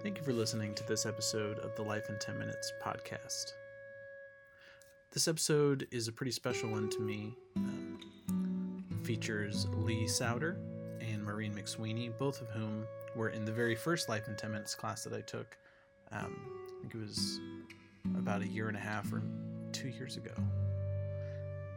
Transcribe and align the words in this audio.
Thank 0.00 0.18
you 0.18 0.22
for 0.22 0.32
listening 0.32 0.74
to 0.74 0.86
this 0.86 1.06
episode 1.06 1.58
of 1.58 1.74
the 1.74 1.82
Life 1.82 2.08
in 2.08 2.20
10 2.20 2.38
Minutes 2.38 2.72
podcast. 2.80 3.54
This 5.10 5.26
episode 5.26 5.88
is 5.90 6.06
a 6.06 6.12
pretty 6.12 6.30
special 6.30 6.70
one 6.70 6.88
to 6.90 7.00
me. 7.00 7.34
Um, 7.56 8.84
features 9.02 9.66
Lee 9.72 10.04
Sowder 10.04 10.56
and 11.00 11.24
Maureen 11.24 11.52
McSweeney, 11.52 12.16
both 12.16 12.40
of 12.40 12.48
whom 12.50 12.86
were 13.16 13.30
in 13.30 13.44
the 13.44 13.50
very 13.50 13.74
first 13.74 14.08
Life 14.08 14.28
in 14.28 14.36
10 14.36 14.52
Minutes 14.52 14.76
class 14.76 15.02
that 15.02 15.12
I 15.12 15.20
took. 15.20 15.58
Um, 16.12 16.38
I 16.68 16.80
think 16.80 16.94
it 16.94 17.00
was 17.00 17.40
about 18.16 18.42
a 18.42 18.46
year 18.46 18.68
and 18.68 18.76
a 18.76 18.80
half 18.80 19.12
or 19.12 19.20
two 19.72 19.88
years 19.88 20.16
ago. 20.16 20.32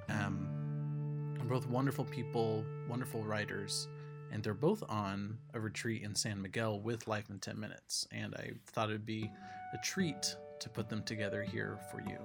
Um, 0.10 1.36
both 1.46 1.66
wonderful 1.66 2.06
people, 2.06 2.64
wonderful 2.88 3.24
writers, 3.24 3.88
and 4.32 4.44
they're 4.44 4.54
both 4.54 4.84
on 4.90 5.38
a 5.54 5.60
retreat 5.60 6.04
in 6.04 6.16
San 6.16 6.42
Miguel 6.42 6.80
with 6.80 7.08
Life 7.08 7.30
in 7.30 7.40
10 7.40 7.60
Minutes. 7.60 8.08
And 8.12 8.34
I 8.36 8.52
thought 8.68 8.90
it 8.90 8.94
would 8.94 9.06
be 9.06 9.30
a 9.74 9.78
treat 9.84 10.36
to 10.60 10.70
put 10.70 10.90
them 10.90 11.04
together 11.04 11.44
here 11.44 11.80
for 11.92 12.02
you. 12.02 12.18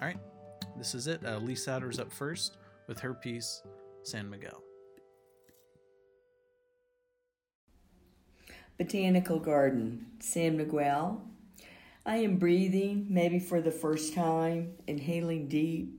All 0.00 0.06
right, 0.06 0.18
this 0.76 0.94
is 0.94 1.06
it. 1.06 1.24
Uh, 1.24 1.38
Lee 1.38 1.54
Sowder's 1.54 1.98
up 1.98 2.12
first 2.12 2.58
with 2.86 3.00
her 3.00 3.14
piece, 3.14 3.62
San 4.02 4.28
Miguel. 4.28 4.62
Botanical 8.76 9.40
Garden, 9.40 10.06
San 10.20 10.56
Miguel. 10.56 11.22
I 12.06 12.16
am 12.18 12.36
breathing, 12.36 13.06
maybe 13.10 13.38
for 13.38 13.60
the 13.60 13.72
first 13.72 14.14
time, 14.14 14.72
inhaling 14.86 15.48
deep 15.48 15.98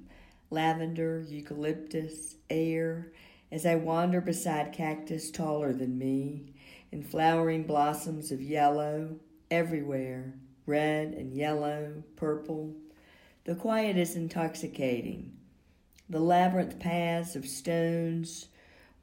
lavender, 0.52 1.24
eucalyptus, 1.28 2.36
air 2.50 3.12
as 3.52 3.66
I 3.66 3.76
wander 3.76 4.22
beside 4.22 4.74
cactus 4.74 5.32
taller 5.32 5.74
than 5.74 5.98
me 5.98 6.54
and 6.92 7.06
flowering 7.06 7.64
blossoms 7.64 8.32
of 8.32 8.42
yellow 8.42 9.18
everywhere 9.52 10.34
red 10.70 11.14
and 11.14 11.34
yellow, 11.34 12.04
purple. 12.16 12.76
The 13.46 13.56
quiet 13.56 13.98
is 13.98 14.16
intoxicating. 14.16 15.36
The 16.08 16.20
labyrinth 16.20 16.80
paths 16.80 17.36
of 17.36 17.48
stones, 17.48 18.48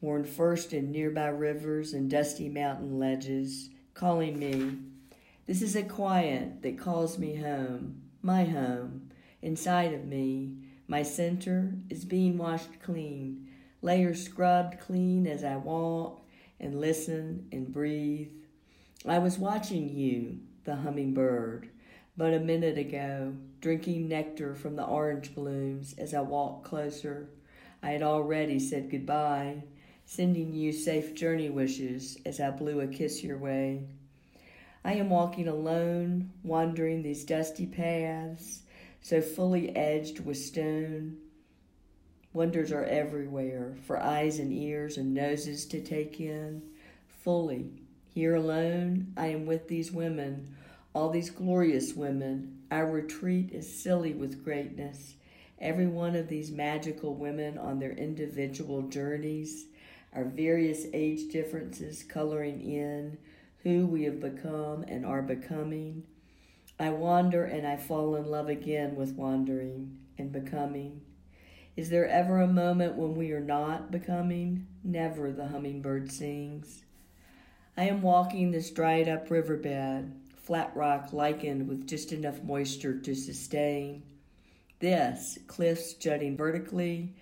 worn 0.00 0.24
first 0.24 0.72
in 0.72 0.92
nearby 0.92 1.26
rivers 1.26 1.92
and 1.92 2.08
dusty 2.08 2.48
mountain 2.48 2.98
ledges, 2.98 3.70
calling 3.94 4.38
me. 4.38 4.78
This 5.46 5.60
is 5.60 5.74
a 5.74 5.82
quiet 5.82 6.62
that 6.62 6.78
calls 6.78 7.18
me 7.18 7.34
home, 7.34 8.02
my 8.22 8.44
home, 8.44 9.10
inside 9.42 9.92
of 9.92 10.04
me. 10.04 10.54
My 10.86 11.02
center 11.02 11.72
is 11.90 12.04
being 12.04 12.38
washed 12.38 12.80
clean, 12.80 13.45
layers 13.82 14.24
scrubbed 14.24 14.80
clean 14.80 15.26
as 15.26 15.44
I 15.44 15.56
walk 15.56 16.22
and 16.60 16.80
listen 16.80 17.48
and 17.52 17.72
breathe. 17.72 18.30
I 19.06 19.18
was 19.18 19.38
watching 19.38 19.88
you, 19.88 20.40
the 20.64 20.76
hummingbird, 20.76 21.68
but 22.16 22.34
a 22.34 22.40
minute 22.40 22.78
ago, 22.78 23.34
drinking 23.60 24.08
nectar 24.08 24.54
from 24.54 24.76
the 24.76 24.84
orange 24.84 25.34
blooms 25.34 25.94
as 25.98 26.14
I 26.14 26.20
walked 26.20 26.64
closer. 26.64 27.28
I 27.82 27.90
had 27.90 28.02
already 28.02 28.58
said 28.58 28.90
goodbye 28.90 29.62
sending 30.06 30.54
you 30.54 30.72
safe 30.72 31.14
journey 31.14 31.50
wishes 31.50 32.16
as 32.24 32.40
I 32.40 32.50
blew 32.50 32.80
a 32.80 32.86
kiss 32.86 33.24
your 33.24 33.38
way. 33.38 33.82
I 34.84 34.94
am 34.94 35.10
walking 35.10 35.48
alone, 35.48 36.30
wandering 36.44 37.02
these 37.02 37.24
dusty 37.24 37.66
paths, 37.66 38.62
so 39.02 39.20
fully 39.20 39.74
edged 39.74 40.20
with 40.20 40.38
stone. 40.38 41.16
Wonders 42.36 42.70
are 42.70 42.84
everywhere 42.84 43.76
for 43.86 43.98
eyes 43.98 44.38
and 44.38 44.52
ears 44.52 44.98
and 44.98 45.14
noses 45.14 45.64
to 45.64 45.80
take 45.80 46.20
in. 46.20 46.60
Fully, 47.24 47.70
here 48.12 48.34
alone, 48.34 49.14
I 49.16 49.28
am 49.28 49.46
with 49.46 49.68
these 49.68 49.90
women, 49.90 50.54
all 50.92 51.08
these 51.08 51.30
glorious 51.30 51.94
women. 51.94 52.58
Our 52.70 52.90
retreat 52.90 53.52
is 53.52 53.82
silly 53.82 54.12
with 54.12 54.44
greatness. 54.44 55.14
Every 55.58 55.86
one 55.86 56.14
of 56.14 56.28
these 56.28 56.50
magical 56.50 57.14
women 57.14 57.56
on 57.56 57.78
their 57.78 57.92
individual 57.92 58.82
journeys 58.82 59.64
our 60.12 60.24
various 60.24 60.84
age 60.92 61.32
differences 61.32 62.02
coloring 62.02 62.60
in 62.60 63.16
who 63.62 63.86
we 63.86 64.02
have 64.02 64.20
become 64.20 64.82
and 64.88 65.06
are 65.06 65.22
becoming. 65.22 66.02
I 66.78 66.90
wander 66.90 67.46
and 67.46 67.66
I 67.66 67.78
fall 67.78 68.14
in 68.16 68.26
love 68.26 68.50
again 68.50 68.94
with 68.94 69.14
wandering 69.14 69.96
and 70.18 70.30
becoming. 70.30 71.00
Is 71.76 71.90
there 71.90 72.08
ever 72.08 72.40
a 72.40 72.46
moment 72.46 72.96
when 72.96 73.14
we 73.14 73.32
are 73.32 73.40
not 73.40 73.90
becoming? 73.90 74.66
Never, 74.82 75.30
the 75.30 75.48
hummingbird 75.48 76.10
sings. 76.10 76.84
I 77.76 77.84
am 77.84 78.00
walking 78.00 78.50
this 78.50 78.70
dried 78.70 79.10
up 79.10 79.30
riverbed, 79.30 80.10
flat 80.38 80.74
rock 80.74 81.12
lichened 81.12 81.68
with 81.68 81.86
just 81.86 82.12
enough 82.12 82.42
moisture 82.42 82.98
to 83.00 83.14
sustain. 83.14 84.04
This, 84.78 85.38
cliffs 85.48 85.92
jutting 85.92 86.34
vertically, 86.34 87.14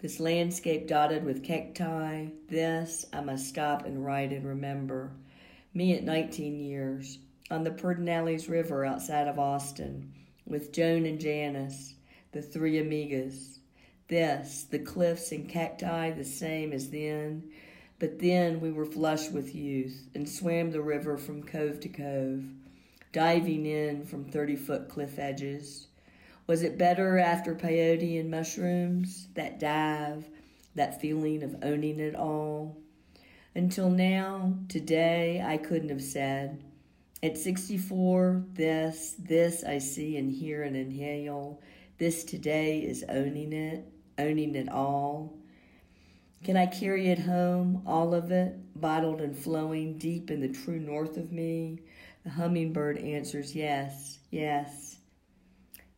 this 0.00 0.18
landscape 0.18 0.88
dotted 0.88 1.22
with 1.22 1.44
cacti, 1.44 2.30
this 2.48 3.06
I 3.12 3.20
must 3.20 3.48
stop 3.48 3.86
and 3.86 4.04
write 4.04 4.32
and 4.32 4.44
remember. 4.44 5.12
Me 5.72 5.94
at 5.94 6.02
19 6.02 6.58
years, 6.58 7.18
on 7.48 7.62
the 7.62 7.70
Pedernales 7.70 8.48
River 8.48 8.84
outside 8.84 9.28
of 9.28 9.38
Austin, 9.38 10.12
with 10.46 10.72
Joan 10.72 11.06
and 11.06 11.20
Janice, 11.20 11.94
the 12.32 12.42
three 12.42 12.82
amigas. 12.82 13.59
This, 14.10 14.66
the 14.68 14.80
cliffs 14.80 15.30
and 15.30 15.48
cacti 15.48 16.10
the 16.10 16.24
same 16.24 16.72
as 16.72 16.90
then, 16.90 17.44
but 18.00 18.18
then 18.18 18.60
we 18.60 18.72
were 18.72 18.84
flush 18.84 19.28
with 19.28 19.54
youth 19.54 20.08
and 20.16 20.28
swam 20.28 20.72
the 20.72 20.80
river 20.80 21.16
from 21.16 21.44
cove 21.44 21.78
to 21.78 21.88
cove, 21.88 22.42
diving 23.12 23.66
in 23.66 24.04
from 24.04 24.24
30 24.24 24.56
foot 24.56 24.88
cliff 24.88 25.20
edges. 25.20 25.86
Was 26.48 26.64
it 26.64 26.76
better 26.76 27.18
after 27.18 27.54
peyote 27.54 28.18
and 28.18 28.28
mushrooms? 28.32 29.28
That 29.34 29.60
dive, 29.60 30.28
that 30.74 31.00
feeling 31.00 31.44
of 31.44 31.62
owning 31.62 32.00
it 32.00 32.16
all? 32.16 32.76
Until 33.54 33.90
now, 33.90 34.54
today, 34.68 35.40
I 35.46 35.56
couldn't 35.56 35.90
have 35.90 36.02
said. 36.02 36.64
At 37.22 37.38
64, 37.38 38.42
this, 38.54 39.14
this 39.20 39.62
I 39.62 39.78
see 39.78 40.16
and 40.16 40.32
hear 40.32 40.64
and 40.64 40.74
inhale. 40.74 41.60
This 41.98 42.24
today 42.24 42.80
is 42.80 43.04
owning 43.08 43.52
it, 43.52 43.86
owning 44.20 44.54
it 44.54 44.68
all. 44.68 45.36
Can 46.44 46.56
I 46.56 46.66
carry 46.66 47.08
it 47.08 47.18
home, 47.18 47.82
all 47.86 48.14
of 48.14 48.30
it, 48.30 48.54
bottled 48.80 49.20
and 49.20 49.36
flowing 49.36 49.98
deep 49.98 50.30
in 50.30 50.40
the 50.40 50.48
true 50.48 50.78
north 50.78 51.16
of 51.16 51.32
me? 51.32 51.80
The 52.24 52.30
hummingbird 52.30 52.98
answers 52.98 53.54
yes, 53.54 54.18
yes. 54.30 54.96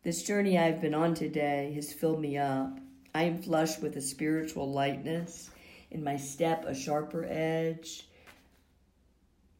This 0.03 0.23
journey 0.23 0.57
I've 0.57 0.81
been 0.81 0.93
on 0.93 1.13
today 1.13 1.71
has 1.75 1.93
filled 1.93 2.19
me 2.19 2.37
up. 2.37 2.79
I 3.15 3.23
am 3.23 3.41
flushed 3.41 3.81
with 3.81 3.95
a 3.95 4.01
spiritual 4.01 4.71
lightness, 4.71 5.49
in 5.91 6.03
my 6.03 6.17
step 6.17 6.65
a 6.65 6.73
sharper 6.73 7.25
edge 7.29 8.07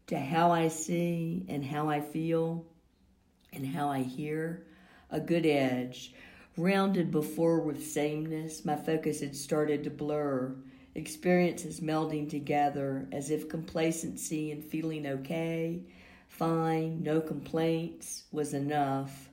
to 0.07 0.19
how 0.19 0.51
I 0.51 0.67
see 0.67 1.45
and 1.47 1.63
how 1.63 1.87
I 1.87 2.01
feel 2.01 2.65
and 3.53 3.65
how 3.65 3.89
I 3.89 4.01
hear, 4.01 4.65
a 5.11 5.19
good 5.19 5.45
edge. 5.45 6.13
Rounded 6.55 7.09
before 7.09 7.61
with 7.61 7.83
sameness, 7.83 8.63
my 8.63 8.75
focus 8.75 9.21
had 9.21 9.35
started 9.35 9.83
to 9.83 9.89
blur, 9.89 10.55
experiences 10.93 11.79
melding 11.79 12.29
together 12.29 13.07
as 13.11 13.31
if 13.31 13.49
complacency 13.49 14.51
and 14.51 14.63
feeling 14.63 15.07
okay, 15.07 15.81
fine, 16.27 17.01
no 17.01 17.21
complaints 17.21 18.25
was 18.31 18.53
enough. 18.53 19.29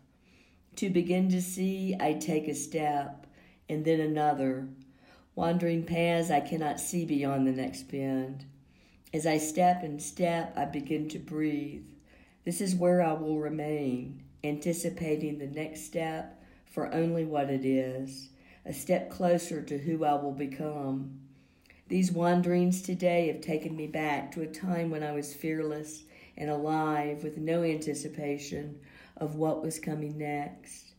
To 0.76 0.88
begin 0.88 1.28
to 1.28 1.42
see, 1.42 1.94
I 2.00 2.14
take 2.14 2.48
a 2.48 2.54
step 2.54 3.26
and 3.68 3.84
then 3.84 4.00
another, 4.00 4.68
wandering 5.34 5.84
paths 5.84 6.30
I 6.30 6.40
cannot 6.40 6.80
see 6.80 7.04
beyond 7.04 7.46
the 7.46 7.52
next 7.52 7.82
bend. 7.82 8.46
As 9.12 9.26
I 9.26 9.36
step 9.36 9.82
and 9.82 10.00
step, 10.00 10.54
I 10.56 10.64
begin 10.64 11.10
to 11.10 11.18
breathe. 11.18 11.86
This 12.46 12.62
is 12.62 12.74
where 12.74 13.02
I 13.02 13.12
will 13.12 13.38
remain, 13.38 14.22
anticipating 14.42 15.38
the 15.38 15.48
next 15.48 15.84
step 15.84 16.39
for 16.70 16.92
only 16.94 17.24
what 17.24 17.50
it 17.50 17.64
is, 17.64 18.30
a 18.64 18.72
step 18.72 19.10
closer 19.10 19.60
to 19.60 19.78
who 19.78 20.04
I 20.04 20.14
will 20.14 20.32
become. 20.32 21.20
These 21.88 22.12
wanderings 22.12 22.82
today 22.82 23.26
have 23.26 23.40
taken 23.40 23.76
me 23.76 23.88
back 23.88 24.30
to 24.32 24.42
a 24.42 24.46
time 24.46 24.90
when 24.90 25.02
I 25.02 25.12
was 25.12 25.34
fearless 25.34 26.04
and 26.36 26.48
alive 26.48 27.24
with 27.24 27.36
no 27.36 27.64
anticipation 27.64 28.78
of 29.16 29.34
what 29.34 29.62
was 29.62 29.80
coming 29.80 30.16
next. 30.16 30.92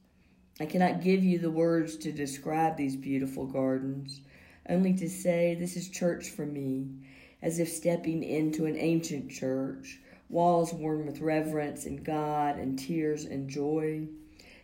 I 0.59 0.65
cannot 0.65 1.01
give 1.01 1.23
you 1.23 1.39
the 1.39 1.49
words 1.49 1.95
to 1.97 2.11
describe 2.11 2.75
these 2.75 2.95
beautiful 2.95 3.45
gardens, 3.45 4.21
only 4.69 4.93
to 4.95 5.09
say 5.09 5.55
this 5.55 5.77
is 5.77 5.89
church 5.89 6.29
for 6.29 6.45
me, 6.45 6.89
as 7.41 7.57
if 7.57 7.69
stepping 7.69 8.21
into 8.21 8.65
an 8.65 8.77
ancient 8.77 9.31
church, 9.31 9.99
walls 10.29 10.73
worn 10.73 11.05
with 11.05 11.21
reverence 11.21 11.85
and 11.85 12.03
God 12.03 12.57
and 12.57 12.77
tears 12.77 13.25
and 13.25 13.49
joy. 13.49 14.07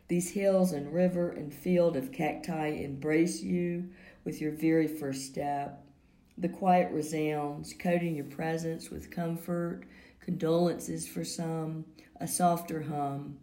These 0.08 0.32
hills 0.32 0.72
and 0.72 0.94
river 0.94 1.32
and 1.32 1.54
field 1.54 1.98
of 1.98 2.14
cacti 2.14 2.68
embrace 2.68 3.44
you 3.44 3.90
with 4.24 4.40
your 4.40 4.52
very 4.52 4.88
first 4.88 5.26
step. 5.26 5.84
The 6.38 6.48
quiet 6.48 6.92
resounds, 6.94 7.74
coating 7.74 8.16
your 8.16 8.26
presence 8.26 8.90
with 8.90 9.12
comfort, 9.12 9.84
condolences 10.22 11.08
for 11.08 11.26
some, 11.26 11.86
a 12.22 12.28
softer 12.28 12.84
hum, 12.84 13.38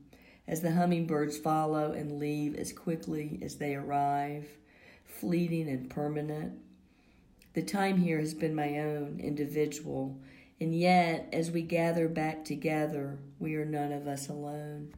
as 0.48 0.62
the 0.62 0.72
hummingbirds 0.72 1.36
follow 1.36 1.92
and 1.92 2.18
leave 2.18 2.54
as 2.54 2.72
quickly 2.72 3.38
as 3.42 3.56
they 3.56 3.74
arrive, 3.74 4.48
fleeting 5.04 5.68
and 5.68 5.90
permanent. 5.90 6.58
The 7.52 7.62
time 7.62 7.98
here 7.98 8.20
has 8.20 8.32
been 8.32 8.54
my 8.54 8.78
own, 8.78 9.20
individual, 9.22 10.18
and 10.60 10.74
yet, 10.74 11.28
as 11.32 11.50
we 11.50 11.62
gather 11.62 12.08
back 12.08 12.44
together, 12.44 13.18
we 13.38 13.54
are 13.56 13.66
none 13.66 13.92
of 13.92 14.06
us 14.06 14.28
alone. 14.28 14.94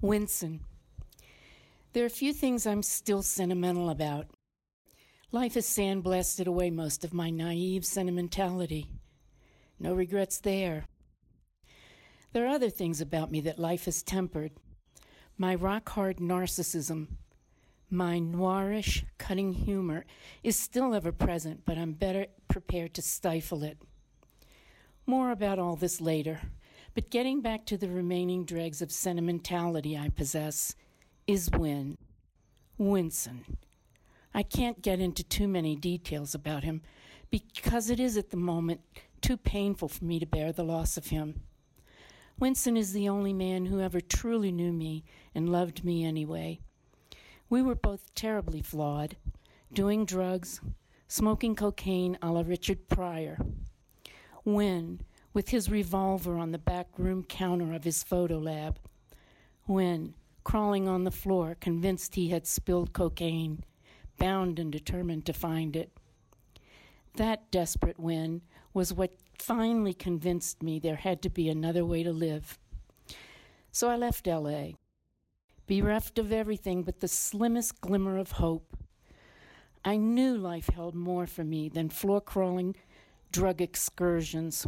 Winston. 0.00 0.60
There 1.92 2.04
are 2.04 2.06
a 2.06 2.10
few 2.10 2.32
things 2.32 2.66
I'm 2.66 2.82
still 2.82 3.22
sentimental 3.22 3.90
about. 3.90 4.26
Life 5.32 5.54
has 5.54 5.66
sandblasted 5.66 6.46
away 6.46 6.70
most 6.70 7.04
of 7.04 7.12
my 7.12 7.30
naive 7.30 7.84
sentimentality. 7.84 8.88
No 9.80 9.94
regrets 9.94 10.38
there. 10.38 10.84
There 12.32 12.44
are 12.44 12.54
other 12.54 12.70
things 12.70 13.00
about 13.00 13.32
me 13.32 13.40
that 13.40 13.58
life 13.58 13.86
has 13.86 14.04
tempered. 14.04 14.52
My 15.36 15.54
rock 15.54 15.88
hard 15.90 16.18
narcissism, 16.18 17.08
my 17.90 18.20
noirish, 18.20 19.04
cutting 19.18 19.52
humor 19.52 20.04
is 20.44 20.56
still 20.56 20.94
ever 20.94 21.10
present, 21.10 21.62
but 21.64 21.76
I'm 21.76 21.92
better 21.92 22.26
prepared 22.46 22.94
to 22.94 23.02
stifle 23.02 23.64
it. 23.64 23.78
More 25.06 25.30
about 25.32 25.58
all 25.58 25.74
this 25.74 26.00
later. 26.00 26.40
But 26.98 27.10
getting 27.10 27.42
back 27.42 27.64
to 27.66 27.76
the 27.76 27.88
remaining 27.88 28.44
dregs 28.44 28.82
of 28.82 28.90
sentimentality 28.90 29.96
I 29.96 30.08
possess 30.08 30.74
is 31.28 31.48
Win. 31.48 31.96
Winson. 32.76 33.44
I 34.34 34.42
can't 34.42 34.82
get 34.82 34.98
into 34.98 35.22
too 35.22 35.46
many 35.46 35.76
details 35.76 36.34
about 36.34 36.64
him 36.64 36.82
because 37.30 37.88
it 37.88 38.00
is 38.00 38.16
at 38.16 38.30
the 38.30 38.36
moment 38.36 38.80
too 39.20 39.36
painful 39.36 39.86
for 39.86 40.04
me 40.04 40.18
to 40.18 40.26
bear 40.26 40.50
the 40.50 40.64
loss 40.64 40.96
of 40.96 41.06
him. 41.06 41.42
Winson 42.40 42.76
is 42.76 42.92
the 42.92 43.08
only 43.08 43.32
man 43.32 43.66
who 43.66 43.80
ever 43.80 44.00
truly 44.00 44.50
knew 44.50 44.72
me 44.72 45.04
and 45.36 45.48
loved 45.48 45.84
me 45.84 46.04
anyway. 46.04 46.58
We 47.48 47.62
were 47.62 47.76
both 47.76 48.12
terribly 48.16 48.60
flawed, 48.60 49.16
doing 49.72 50.04
drugs, 50.04 50.60
smoking 51.06 51.54
cocaine 51.54 52.18
a 52.20 52.32
la 52.32 52.42
Richard 52.44 52.88
Pryor. 52.88 53.38
Win, 54.44 55.02
with 55.32 55.50
his 55.50 55.70
revolver 55.70 56.38
on 56.38 56.52
the 56.52 56.58
back 56.58 56.88
room 56.96 57.22
counter 57.22 57.72
of 57.72 57.84
his 57.84 58.02
photo 58.02 58.38
lab, 58.38 58.78
when, 59.64 60.14
crawling 60.44 60.88
on 60.88 61.04
the 61.04 61.10
floor, 61.10 61.56
convinced 61.60 62.14
he 62.14 62.28
had 62.28 62.46
spilled 62.46 62.92
cocaine, 62.92 63.62
bound 64.18 64.58
and 64.58 64.72
determined 64.72 65.26
to 65.26 65.32
find 65.32 65.76
it. 65.76 65.90
That 67.16 67.50
desperate 67.50 67.98
win 67.98 68.42
was 68.72 68.92
what 68.92 69.12
finally 69.38 69.94
convinced 69.94 70.62
me 70.62 70.78
there 70.78 70.96
had 70.96 71.22
to 71.22 71.30
be 71.30 71.48
another 71.48 71.84
way 71.84 72.02
to 72.02 72.12
live. 72.12 72.58
So 73.70 73.88
I 73.88 73.96
left 73.96 74.26
LA, 74.26 74.70
bereft 75.66 76.18
of 76.18 76.32
everything 76.32 76.82
but 76.82 77.00
the 77.00 77.08
slimmest 77.08 77.80
glimmer 77.80 78.18
of 78.18 78.32
hope. 78.32 78.76
I 79.84 79.96
knew 79.96 80.36
life 80.36 80.68
held 80.68 80.94
more 80.94 81.26
for 81.26 81.44
me 81.44 81.68
than 81.68 81.88
floor 81.88 82.20
crawling 82.20 82.76
drug 83.30 83.60
excursions. 83.60 84.66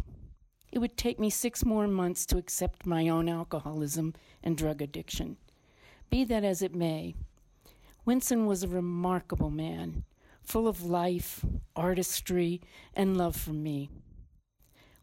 It 0.71 0.79
would 0.79 0.95
take 0.95 1.19
me 1.19 1.29
six 1.29 1.65
more 1.65 1.87
months 1.87 2.25
to 2.27 2.37
accept 2.37 2.85
my 2.85 3.09
own 3.09 3.27
alcoholism 3.27 4.13
and 4.41 4.57
drug 4.57 4.81
addiction. 4.81 5.37
Be 6.09 6.23
that 6.25 6.43
as 6.43 6.61
it 6.61 6.73
may, 6.73 7.15
Winson 8.05 8.45
was 8.45 8.63
a 8.63 8.67
remarkable 8.67 9.49
man, 9.49 10.03
full 10.41 10.67
of 10.67 10.83
life, 10.83 11.45
artistry, 11.75 12.61
and 12.93 13.17
love 13.17 13.35
for 13.35 13.53
me. 13.53 13.89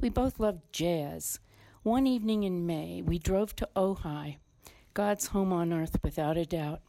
We 0.01 0.09
both 0.09 0.41
loved 0.41 0.73
jazz. 0.73 1.39
One 1.83 2.07
evening 2.07 2.45
in 2.45 2.67
May, 2.67 3.03
we 3.03 3.19
drove 3.19 3.55
to 3.57 3.69
Ojai, 3.77 4.37
God's 4.95 5.29
home 5.29 5.53
on 5.53 5.73
earth 5.73 5.99
without 6.03 6.37
a 6.37 6.45
doubt, 6.45 6.81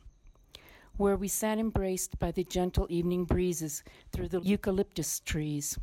where 0.97 1.15
we 1.15 1.27
sat 1.27 1.59
embraced 1.59 2.17
by 2.17 2.31
the 2.31 2.43
gentle 2.43 2.87
evening 2.89 3.25
breezes 3.25 3.83
through 4.11 4.29
the 4.29 4.41
eucalyptus 4.41 5.19
trees 5.19 5.77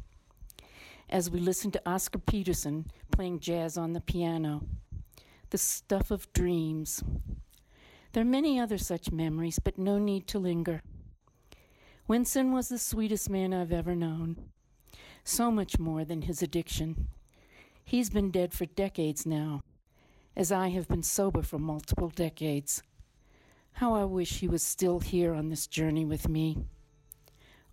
as 1.08 1.31
we 1.31 1.38
listened 1.38 1.73
to 1.75 1.88
Oscar 1.88 2.19
Peterson 2.19 2.87
playing 3.12 3.41
jazz 3.41 3.76
on 3.76 3.93
the 3.93 4.00
piano. 4.00 4.67
The 5.50 5.58
stuff 5.58 6.11
of 6.11 6.32
dreams. 6.32 7.03
There 8.12 8.23
are 8.23 8.26
many 8.26 8.58
other 8.58 8.79
such 8.79 9.12
memories, 9.12 9.58
but 9.58 9.79
no 9.79 9.99
need 9.99 10.26
to 10.29 10.38
linger. 10.38 10.82
Winston 12.08 12.53
was 12.53 12.69
the 12.69 12.79
sweetest 12.79 13.29
man 13.29 13.53
I've 13.53 13.73
ever 13.73 13.94
known. 13.94 14.37
So 15.25 15.50
much 15.50 15.79
more 15.79 16.05
than 16.05 16.23
his 16.23 16.43
addiction. 16.43 17.08
He's 17.85 18.11
been 18.11 18.31
dead 18.31 18.53
for 18.53 18.67
decades 18.67 19.26
now, 19.26 19.62
as 20.37 20.50
I 20.50 20.69
have 20.69 20.88
been 20.88 21.03
sober 21.03 21.43
for 21.43 21.58
multiple 21.58 22.08
decades. 22.08 22.82
How 23.75 23.94
I 23.94 24.05
wish 24.05 24.38
he 24.38 24.49
was 24.49 24.62
still 24.62 25.00
here 25.00 25.35
on 25.35 25.49
this 25.49 25.67
journey 25.67 26.05
with 26.05 26.29
me. 26.29 26.58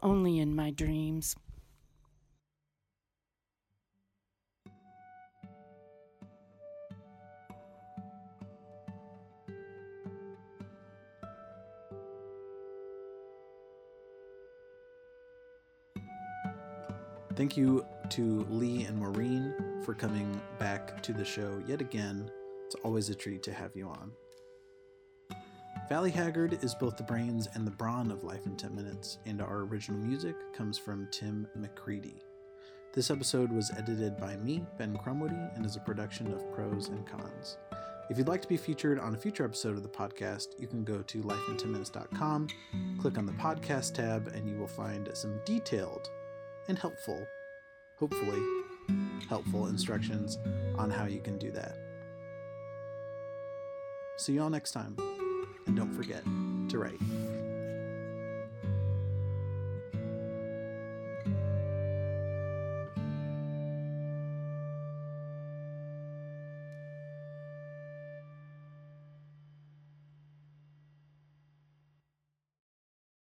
Only 0.01 0.39
in 0.39 0.55
my 0.55 0.69
dreams. 0.69 1.35
Thank 17.43 17.57
you 17.57 17.85
to 18.11 18.47
Lee 18.49 18.85
and 18.85 18.97
Maureen 18.97 19.53
for 19.83 19.93
coming 19.93 20.41
back 20.59 21.03
to 21.03 21.11
the 21.11 21.25
show 21.25 21.61
yet 21.67 21.81
again. 21.81 22.31
It's 22.67 22.75
always 22.85 23.09
a 23.09 23.15
treat 23.15 23.43
to 23.43 23.53
have 23.53 23.75
you 23.75 23.89
on. 23.89 24.13
Valley 25.89 26.09
Haggard 26.09 26.63
is 26.63 26.73
both 26.73 26.95
the 26.95 27.03
brains 27.03 27.49
and 27.53 27.67
the 27.67 27.71
brawn 27.71 28.11
of 28.11 28.23
Life 28.23 28.45
in 28.45 28.55
10 28.55 28.73
Minutes, 28.73 29.17
and 29.25 29.41
our 29.41 29.63
original 29.63 29.99
music 29.99 30.37
comes 30.53 30.77
from 30.77 31.09
Tim 31.11 31.45
McCready. 31.53 32.15
This 32.93 33.11
episode 33.11 33.51
was 33.51 33.71
edited 33.77 34.15
by 34.15 34.37
me, 34.37 34.63
Ben 34.77 34.97
Crumwoody, 34.97 35.53
and 35.57 35.65
is 35.65 35.75
a 35.75 35.81
production 35.81 36.31
of 36.31 36.49
Pros 36.53 36.87
and 36.87 37.05
Cons. 37.05 37.57
If 38.09 38.17
you'd 38.17 38.29
like 38.29 38.41
to 38.43 38.47
be 38.47 38.55
featured 38.55 38.99
on 38.99 39.15
a 39.15 39.17
future 39.17 39.43
episode 39.43 39.75
of 39.75 39.83
the 39.83 39.89
podcast, 39.89 40.57
you 40.57 40.67
can 40.67 40.85
go 40.85 41.01
to 41.01 41.21
lifein10minutes.com, 41.21 42.47
click 43.01 43.17
on 43.17 43.25
the 43.25 43.33
podcast 43.33 43.95
tab, 43.95 44.29
and 44.29 44.49
you 44.49 44.55
will 44.55 44.65
find 44.65 45.09
some 45.13 45.41
detailed 45.43 46.09
and 46.67 46.77
helpful, 46.77 47.27
hopefully, 47.97 48.41
helpful 49.29 49.67
instructions 49.67 50.37
on 50.75 50.89
how 50.89 51.05
you 51.05 51.21
can 51.21 51.37
do 51.37 51.51
that. 51.51 51.75
See 54.17 54.33
y'all 54.33 54.49
next 54.49 54.71
time, 54.71 54.95
and 55.65 55.75
don't 55.75 55.93
forget 55.93 56.23
to 56.69 56.77
write. 56.77 57.42